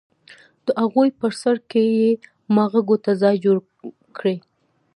د 0.65 0.67
اغوئ 0.83 1.09
په 1.19 1.27
سر 1.41 1.55
کې 1.69 1.83
يې 1.97 2.09
ماغزو 2.55 2.95
ته 3.05 3.11
ځای 3.21 3.35
جوړ 3.45 3.57
کړی. 4.17 4.37